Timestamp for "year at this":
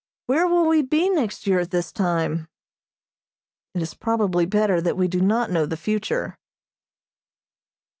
1.45-1.91